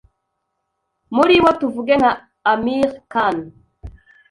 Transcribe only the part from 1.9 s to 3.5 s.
nka Aamir Khan,